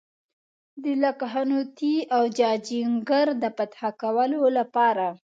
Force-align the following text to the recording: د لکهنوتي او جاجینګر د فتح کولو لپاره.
د 0.83 0.85
لکهنوتي 1.03 1.95
او 2.15 2.23
جاجینګر 2.37 3.27
د 3.41 3.43
فتح 3.57 3.79
کولو 4.01 4.41
لپاره. 4.57 5.07